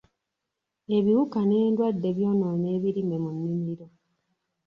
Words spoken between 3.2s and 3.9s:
mu nnimiro.